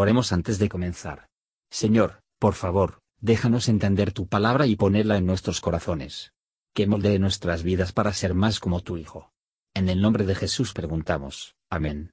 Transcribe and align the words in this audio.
Oremos 0.00 0.32
antes 0.32 0.58
de 0.58 0.70
comenzar. 0.70 1.28
Señor, 1.70 2.22
por 2.38 2.54
favor, 2.54 3.00
déjanos 3.20 3.68
entender 3.68 4.12
tu 4.12 4.26
palabra 4.26 4.64
y 4.64 4.74
ponerla 4.74 5.18
en 5.18 5.26
nuestros 5.26 5.60
corazones. 5.60 6.32
Que 6.72 6.86
moldee 6.86 7.18
nuestras 7.18 7.62
vidas 7.62 7.92
para 7.92 8.14
ser 8.14 8.32
más 8.32 8.60
como 8.60 8.80
tu 8.80 8.96
Hijo. 8.96 9.30
En 9.74 9.90
el 9.90 10.00
nombre 10.00 10.24
de 10.24 10.34
Jesús 10.34 10.72
preguntamos. 10.72 11.54
Amén. 11.68 12.12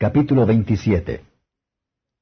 Capítulo 0.00 0.46
27 0.46 1.24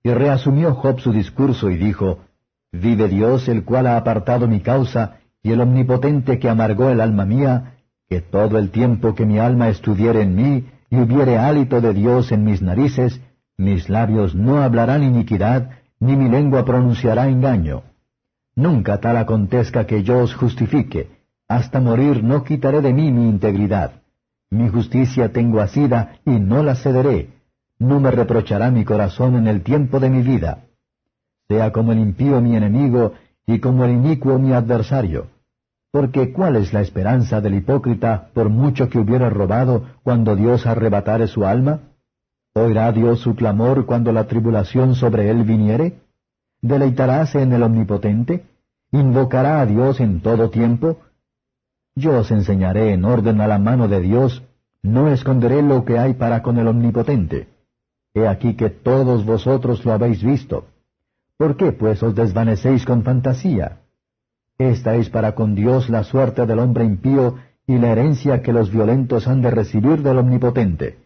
Y 0.02 0.10
reasumió 0.10 0.74
Job 0.74 1.00
su 1.00 1.10
discurso 1.10 1.70
y 1.70 1.78
dijo, 1.78 2.26
Vive 2.72 3.08
Dios 3.08 3.48
el 3.48 3.64
cual 3.64 3.86
ha 3.86 3.96
apartado 3.96 4.46
mi 4.46 4.60
causa, 4.60 5.20
y 5.42 5.52
el 5.52 5.62
omnipotente 5.62 6.38
que 6.38 6.50
amargó 6.50 6.90
el 6.90 7.00
alma 7.00 7.24
mía, 7.24 7.78
que 8.06 8.20
todo 8.20 8.58
el 8.58 8.70
tiempo 8.70 9.14
que 9.14 9.24
mi 9.24 9.38
alma 9.38 9.70
estuviere 9.70 10.20
en 10.20 10.34
mí, 10.34 10.70
y 10.90 10.98
hubiere 10.98 11.38
hálito 11.38 11.80
de 11.80 11.94
Dios 11.94 12.32
en 12.32 12.44
mis 12.44 12.60
narices, 12.60 13.22
mis 13.56 13.88
labios 13.88 14.34
no 14.34 14.62
hablarán 14.62 15.02
iniquidad, 15.02 15.70
ni 16.00 16.16
mi 16.16 16.28
lengua 16.28 16.64
pronunciará 16.64 17.28
engaño. 17.28 17.82
Nunca 18.56 19.00
tal 19.00 19.16
acontezca 19.16 19.86
que 19.86 20.02
yo 20.02 20.18
os 20.18 20.34
justifique, 20.34 21.10
hasta 21.48 21.80
morir 21.80 22.22
no 22.22 22.44
quitaré 22.44 22.80
de 22.80 22.92
mí 22.92 23.10
mi 23.10 23.28
integridad. 23.28 23.92
Mi 24.50 24.68
justicia 24.68 25.32
tengo 25.32 25.60
asida 25.60 26.16
y 26.24 26.30
no 26.30 26.62
la 26.62 26.74
cederé. 26.76 27.30
No 27.78 28.00
me 28.00 28.10
reprochará 28.10 28.70
mi 28.70 28.84
corazón 28.84 29.36
en 29.36 29.48
el 29.48 29.62
tiempo 29.62 29.98
de 29.98 30.10
mi 30.10 30.22
vida. 30.22 30.64
Sea 31.48 31.72
como 31.72 31.92
el 31.92 31.98
impío 31.98 32.40
mi 32.40 32.56
enemigo 32.56 33.14
y 33.46 33.58
como 33.58 33.84
el 33.84 33.92
inicuo 33.92 34.38
mi 34.38 34.52
adversario. 34.52 35.28
Porque 35.90 36.32
¿cuál 36.32 36.56
es 36.56 36.72
la 36.72 36.80
esperanza 36.80 37.40
del 37.40 37.54
hipócrita 37.54 38.30
por 38.32 38.48
mucho 38.48 38.88
que 38.88 38.98
hubiera 38.98 39.28
robado 39.28 39.84
cuando 40.02 40.34
Dios 40.34 40.66
arrebatare 40.66 41.26
su 41.26 41.44
alma? 41.44 41.80
¿Oirá 42.56 42.92
Dios 42.92 43.18
su 43.18 43.34
clamor 43.34 43.84
cuando 43.84 44.12
la 44.12 44.28
tribulación 44.28 44.94
sobre 44.94 45.28
él 45.28 45.42
viniere? 45.42 45.98
¿Deleitaráse 46.62 47.42
en 47.42 47.52
el 47.52 47.64
Omnipotente? 47.64 48.44
¿Invocará 48.92 49.60
a 49.60 49.66
Dios 49.66 49.98
en 49.98 50.20
todo 50.20 50.50
tiempo? 50.50 50.98
Yo 51.96 52.20
os 52.20 52.30
enseñaré 52.30 52.92
en 52.92 53.04
orden 53.04 53.40
a 53.40 53.48
la 53.48 53.58
mano 53.58 53.88
de 53.88 54.00
Dios, 54.00 54.44
no 54.84 55.08
esconderé 55.08 55.62
lo 55.62 55.84
que 55.84 55.98
hay 55.98 56.14
para 56.14 56.42
con 56.42 56.56
el 56.58 56.68
Omnipotente. 56.68 57.48
He 58.14 58.28
aquí 58.28 58.54
que 58.54 58.70
todos 58.70 59.26
vosotros 59.26 59.84
lo 59.84 59.92
habéis 59.92 60.22
visto. 60.22 60.66
¿Por 61.36 61.56
qué 61.56 61.72
pues 61.72 62.04
os 62.04 62.14
desvanecéis 62.14 62.84
con 62.84 63.02
fantasía? 63.02 63.80
Esta 64.58 64.94
es 64.94 65.10
para 65.10 65.34
con 65.34 65.56
Dios 65.56 65.90
la 65.90 66.04
suerte 66.04 66.46
del 66.46 66.60
hombre 66.60 66.84
impío 66.84 67.34
y 67.66 67.78
la 67.78 67.90
herencia 67.90 68.42
que 68.42 68.52
los 68.52 68.70
violentos 68.70 69.26
han 69.26 69.42
de 69.42 69.50
recibir 69.50 70.02
del 70.02 70.18
Omnipotente. 70.18 71.03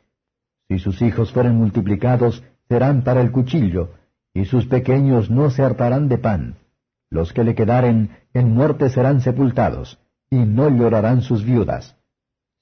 Si 0.69 0.79
sus 0.79 1.01
hijos 1.03 1.33
fueren 1.33 1.57
multiplicados, 1.57 2.43
serán 2.69 3.03
para 3.03 3.23
el 3.23 3.33
cuchillo, 3.33 3.95
y 4.35 4.45
sus 4.45 4.67
pequeños 4.67 5.31
no 5.31 5.51
se 5.51 5.63
hartarán 5.63 6.09
de 6.09 6.19
pan. 6.19 6.57
Los 7.11 7.33
que 7.33 7.43
le 7.43 7.55
quedaren 7.55 8.11
en 8.35 8.53
muerte 8.53 8.91
serán 8.91 9.23
sepultados, 9.23 9.99
y 10.31 10.37
no 10.37 10.69
llorarán 10.69 11.23
sus 11.23 11.43
viudas. 11.45 11.97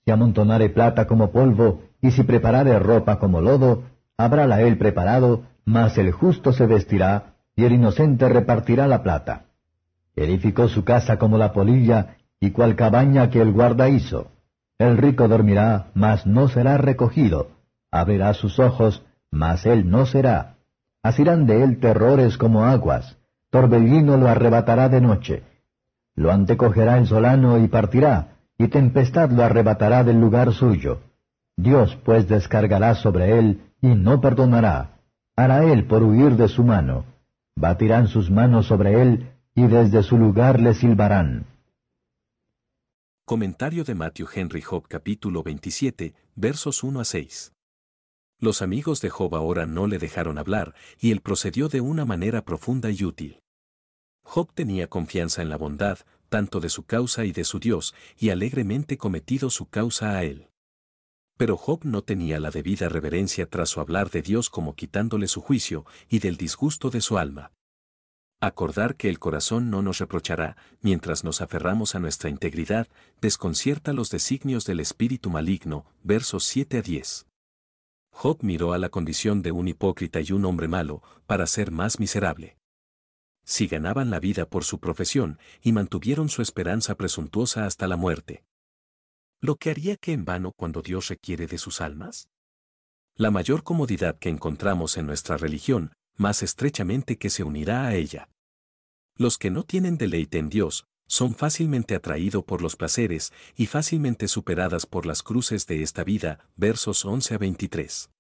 Si 0.05 0.13
amontonare 0.13 0.69
plata 0.69 1.07
como 1.09 1.33
polvo, 1.33 1.83
y 2.01 2.13
si 2.13 2.23
preparare 2.23 2.79
ropa 2.79 3.19
como 3.19 3.41
lodo, 3.41 3.83
habrála 4.17 4.63
él 4.63 4.79
preparado, 4.79 5.43
mas 5.65 5.99
el 5.99 6.13
justo 6.13 6.53
se 6.53 6.67
vestirá, 6.67 7.35
y 7.57 7.65
el 7.65 7.73
inocente 7.73 8.29
repartirá 8.29 8.87
la 8.87 9.03
plata. 9.03 9.47
Edificó 10.15 10.69
su 10.69 10.85
casa 10.85 11.19
como 11.19 11.39
la 11.39 11.53
polilla, 11.53 12.19
y 12.39 12.53
cual 12.53 12.77
cabaña 12.77 13.31
que 13.31 13.41
el 13.41 13.53
guarda 13.53 13.89
hizo. 13.89 14.29
El 14.79 14.97
rico 14.97 15.27
dormirá, 15.27 15.89
mas 15.95 16.27
no 16.27 16.49
será 16.49 16.77
recogido. 16.79 17.56
Abrirá 17.97 18.35
sus 18.35 18.59
ojos, 18.59 19.03
mas 19.31 19.65
él 19.65 19.89
no 19.89 20.05
será. 20.05 20.59
Asirán 21.03 21.47
de 21.47 21.63
él 21.63 21.81
terrores 21.81 22.37
como 22.37 22.65
aguas. 22.65 23.17
Torbellino 23.49 24.19
lo 24.19 24.29
arrebatará 24.29 24.91
de 24.91 25.01
noche. 25.01 25.45
Lo 26.15 26.31
antecogerá 26.31 26.99
el 26.99 27.07
solano 27.07 27.59
y 27.59 27.69
partirá, 27.69 28.37
y 28.59 28.69
tempestad 28.69 29.31
lo 29.31 29.43
arrebatará 29.43 30.05
del 30.05 30.21
lugar 30.21 30.53
suyo. 30.53 31.01
Dios 31.57 31.97
pues 32.05 32.29
descargará 32.29 32.97
sobre 32.97 33.39
él, 33.39 33.63
y 33.81 33.89
no 33.89 34.21
perdonará. 34.21 35.01
Hará 35.35 35.65
él 35.65 35.87
por 35.87 36.03
huir 36.03 36.37
de 36.37 36.49
su 36.49 36.65
mano. 36.65 37.07
Batirán 37.55 38.09
sus 38.09 38.31
manos 38.31 38.67
sobre 38.67 39.01
él, 39.01 39.31
y 39.55 39.69
desde 39.69 40.03
su 40.03 40.19
lugar 40.19 40.61
le 40.61 40.75
silbarán. 40.75 41.47
Comentario 43.25 43.85
de 43.85 43.95
Matthew 43.95 44.29
Henry 44.35 44.61
Job 44.61 44.87
capítulo 44.87 45.43
27, 45.43 46.15
versos 46.35 46.85
1 46.85 47.01
a 47.01 47.05
6. 47.05 47.56
Los 48.39 48.61
amigos 48.61 49.01
de 49.01 49.09
Job 49.09 49.35
ahora 49.35 49.65
no 49.65 49.87
le 49.87 49.99
dejaron 49.99 50.37
hablar, 50.37 50.75
y 50.99 51.11
él 51.11 51.23
procedió 51.23 51.69
de 51.69 51.81
una 51.81 52.05
manera 52.05 52.45
profunda 52.45 52.91
y 52.91 53.03
útil. 53.03 53.41
Job 54.23 54.53
tenía 54.53 54.89
confianza 54.89 55.41
en 55.41 55.49
la 55.49 55.57
bondad, 55.57 56.01
tanto 56.29 56.61
de 56.61 56.69
su 56.69 56.85
causa 56.85 57.25
y 57.25 57.33
de 57.33 57.45
su 57.45 57.61
Dios, 57.61 57.95
y 58.19 58.29
alegremente 58.29 58.99
cometido 58.99 59.49
su 59.49 59.69
causa 59.71 60.19
a 60.19 60.25
él. 60.25 60.49
Pero 61.39 61.57
Job 61.57 61.85
no 61.85 62.03
tenía 62.03 62.39
la 62.39 62.51
debida 62.51 62.89
reverencia 62.89 63.49
tras 63.49 63.71
su 63.71 63.81
hablar 63.81 64.11
de 64.11 64.23
Dios 64.23 64.51
como 64.51 64.75
quitándole 64.75 65.29
su 65.29 65.41
juicio 65.41 65.87
y 66.09 66.19
del 66.19 66.37
disgusto 66.37 66.91
de 66.91 67.01
su 67.01 67.19
alma. 67.19 67.53
Acordar 68.41 68.97
que 68.97 69.09
el 69.09 69.19
corazón 69.19 69.71
no 69.71 69.81
nos 69.81 69.99
reprochará, 69.99 70.57
mientras 70.83 71.25
nos 71.25 71.41
aferramos 71.41 71.95
a 71.95 72.01
nuestra 72.01 72.29
integridad, 72.29 72.87
desconcierta 73.23 73.95
los 73.95 74.11
designios 74.11 74.67
del 74.67 74.81
espíritu 74.81 75.31
maligno, 75.31 75.87
versos 76.03 76.45
7 76.45 76.79
a 76.79 76.83
10. 76.83 77.27
Job 78.19 78.39
miró 78.41 78.73
a 78.73 78.79
la 78.79 78.89
condición 78.89 79.43
de 79.43 79.53
un 79.53 79.69
hipócrita 79.69 80.23
y 80.23 80.33
un 80.33 80.47
hombre 80.47 80.69
malo, 80.69 81.03
para 81.27 81.47
ser 81.47 81.71
más 81.71 82.01
miserable. 82.01 82.57
Si 83.45 83.67
ganaban 83.67 84.09
la 84.09 84.21
vida 84.21 84.49
por 84.49 84.65
su 84.65 84.81
profesión, 84.81 85.39
y 85.61 85.73
mantuvieron 85.73 86.31
su 86.31 86.41
esperanza 86.41 86.95
presuntuosa 86.95 87.67
hasta 87.67 87.87
la 87.87 87.99
muerte. 87.99 88.43
¿Lo 89.39 89.57
que 89.57 89.69
haría 89.69 89.99
que 89.99 90.15
en 90.15 90.25
vano 90.25 90.53
cuando 90.57 90.81
Dios 90.81 91.09
requiere 91.09 91.47
de 91.47 91.59
sus 91.59 91.83
almas? 91.83 92.31
La 93.17 93.31
mayor 93.31 93.63
comodidad 93.63 94.19
que 94.19 94.31
encontramos 94.31 94.97
en 94.97 95.05
nuestra 95.05 95.37
religión, 95.37 95.93
más 96.17 96.43
estrechamente 96.43 97.19
que 97.19 97.29
se 97.29 97.45
unirá 97.45 97.87
a 97.87 97.97
ella. 97.97 98.31
Los 99.17 99.37
que 99.37 99.51
no 99.51 99.63
tienen 99.63 99.99
deleite 99.99 100.39
en 100.39 100.49
Dios, 100.49 100.87
son 101.07 101.35
fácilmente 101.35 101.95
atraídos 101.95 102.45
por 102.45 102.63
los 102.63 102.77
placeres 102.77 103.33
y 103.57 103.67
fácilmente 103.67 104.29
superadas 104.29 104.87
por 104.87 105.07
las 105.07 105.23
cruces 105.23 105.67
de 105.67 105.83
esta 105.83 106.05
vida, 106.05 106.49
versos 106.57 107.05
11 107.05 107.35
a 107.35 107.39
23. 107.39 108.11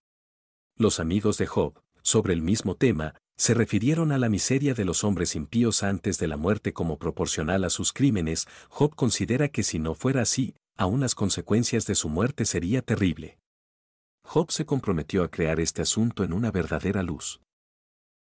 Los 0.77 1.01
amigos 1.01 1.39
de 1.39 1.47
Job, 1.47 1.81
sobre 2.03 2.35
el 2.35 2.43
mismo 2.43 2.77
tema, 2.77 3.15
se 3.37 3.53
refirieron 3.53 4.13
a 4.13 4.19
la 4.19 4.29
miseria 4.29 4.73
de 4.73 4.85
los 4.85 5.05
hombres 5.05 5.35
impíos 5.37 5.83
antes 5.83 6.19
de 6.19 6.27
la 6.27 6.37
muerte 6.37 6.73
como 6.73 6.99
proporcional 6.99 7.65
a 7.65 7.71
sus 7.71 7.93
crímenes, 7.93 8.47
Job 8.69 8.95
considera 8.95 9.49
que 9.49 9.63
si 9.63 9.79
no 9.79 9.95
fuera 9.95 10.23
así, 10.23 10.55
aún 10.77 11.01
las 11.01 11.15
consecuencias 11.15 11.87
de 11.87 11.95
su 11.95 12.09
muerte 12.09 12.45
sería 12.45 12.83
terrible. 12.83 13.39
Job 14.23 14.51
se 14.51 14.65
comprometió 14.65 15.23
a 15.23 15.31
crear 15.31 15.61
este 15.61 15.83
asunto 15.83 16.25
en 16.25 16.33
una 16.33 16.51
verdadera 16.51 17.03
luz. 17.03 17.41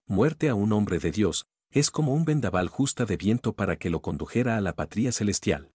Muerte 0.07 0.49
a 0.49 0.55
un 0.55 0.73
hombre 0.73 0.99
de 0.99 1.11
Dios, 1.11 1.45
es 1.73 1.89
como 1.89 2.13
un 2.13 2.23
vendaval 2.23 2.69
justa 2.69 3.05
de 3.05 3.17
viento 3.17 3.53
para 3.53 3.77
que 3.77 3.89
lo 3.89 4.01
condujera 4.01 4.57
a 4.57 4.61
la 4.61 4.75
patria 4.75 5.11
celestial. 5.11 5.71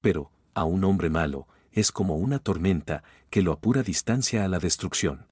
Pero, 0.00 0.32
a 0.54 0.64
un 0.64 0.82
hombre 0.82 1.10
malo, 1.10 1.46
es 1.72 1.92
como 1.92 2.16
una 2.16 2.38
tormenta 2.38 3.04
que 3.28 3.42
lo 3.42 3.52
apura 3.52 3.82
distancia 3.82 4.44
a 4.44 4.48
la 4.48 4.58
destrucción. 4.58 5.28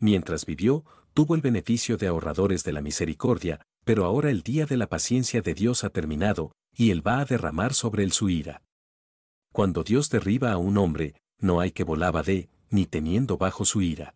Mientras 0.00 0.44
vivió, 0.44 0.84
tuvo 1.14 1.36
el 1.36 1.40
beneficio 1.40 1.98
de 1.98 2.08
ahorradores 2.08 2.64
de 2.64 2.72
la 2.72 2.80
misericordia, 2.80 3.60
pero 3.84 4.04
ahora 4.04 4.30
el 4.30 4.42
día 4.42 4.66
de 4.66 4.76
la 4.76 4.88
paciencia 4.88 5.40
de 5.40 5.54
Dios 5.54 5.84
ha 5.84 5.90
terminado, 5.90 6.52
y 6.74 6.90
Él 6.90 7.06
va 7.06 7.20
a 7.20 7.24
derramar 7.24 7.74
sobre 7.74 8.02
él 8.02 8.12
su 8.12 8.28
ira. 8.28 8.62
Cuando 9.52 9.84
Dios 9.84 10.10
derriba 10.10 10.50
a 10.52 10.56
un 10.56 10.78
hombre, 10.78 11.14
no 11.38 11.60
hay 11.60 11.70
que 11.70 11.84
volaba 11.84 12.22
de, 12.22 12.48
ni 12.70 12.86
teniendo 12.86 13.36
bajo 13.36 13.64
su 13.64 13.82
ira. 13.82 14.14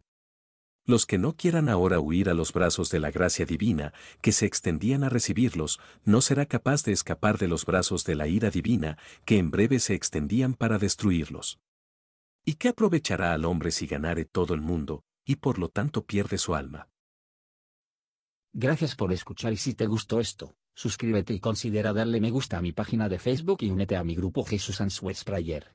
Los 0.86 1.06
que 1.06 1.16
no 1.16 1.34
quieran 1.34 1.70
ahora 1.70 1.98
huir 1.98 2.28
a 2.28 2.34
los 2.34 2.52
brazos 2.52 2.90
de 2.90 3.00
la 3.00 3.10
gracia 3.10 3.46
divina, 3.46 3.94
que 4.20 4.32
se 4.32 4.44
extendían 4.44 5.02
a 5.02 5.08
recibirlos, 5.08 5.80
no 6.04 6.20
será 6.20 6.44
capaz 6.44 6.84
de 6.84 6.92
escapar 6.92 7.38
de 7.38 7.48
los 7.48 7.64
brazos 7.64 8.04
de 8.04 8.14
la 8.14 8.28
ira 8.28 8.50
divina, 8.50 8.98
que 9.24 9.38
en 9.38 9.50
breve 9.50 9.78
se 9.78 9.94
extendían 9.94 10.52
para 10.52 10.78
destruirlos. 10.78 11.58
¿Y 12.44 12.56
qué 12.56 12.68
aprovechará 12.68 13.32
al 13.32 13.46
hombre 13.46 13.70
si 13.70 13.86
ganare 13.86 14.26
todo 14.26 14.52
el 14.52 14.60
mundo, 14.60 15.04
y 15.24 15.36
por 15.36 15.58
lo 15.58 15.70
tanto 15.70 16.04
pierde 16.04 16.36
su 16.36 16.54
alma? 16.54 16.90
Gracias 18.52 18.94
por 18.94 19.10
escuchar 19.10 19.54
y 19.54 19.56
si 19.56 19.72
te 19.72 19.86
gustó 19.86 20.20
esto, 20.20 20.54
suscríbete 20.74 21.32
y 21.32 21.40
considera 21.40 21.94
darle 21.94 22.20
me 22.20 22.30
gusta 22.30 22.58
a 22.58 22.60
mi 22.60 22.72
página 22.72 23.08
de 23.08 23.18
Facebook 23.18 23.58
y 23.62 23.70
únete 23.70 23.96
a 23.96 24.04
mi 24.04 24.14
grupo 24.14 24.44
Jesús 24.44 24.82
Answers 24.82 25.24
Prayer. 25.24 25.74